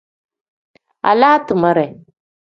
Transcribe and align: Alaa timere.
Alaa 1.09 1.37
timere. 1.47 1.85